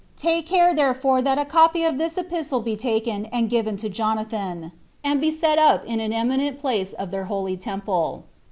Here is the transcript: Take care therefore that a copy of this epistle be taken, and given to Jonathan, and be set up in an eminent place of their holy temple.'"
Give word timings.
Take 0.17 0.47
care 0.47 0.73
therefore 0.73 1.21
that 1.21 1.37
a 1.37 1.45
copy 1.45 1.83
of 1.83 1.99
this 1.99 2.17
epistle 2.17 2.59
be 2.59 2.75
taken, 2.75 3.27
and 3.27 3.51
given 3.51 3.77
to 3.77 3.87
Jonathan, 3.87 4.71
and 5.03 5.21
be 5.21 5.29
set 5.29 5.59
up 5.59 5.85
in 5.85 5.99
an 5.99 6.11
eminent 6.11 6.57
place 6.57 6.93
of 6.93 7.11
their 7.11 7.25
holy 7.25 7.55
temple.'" 7.55 8.23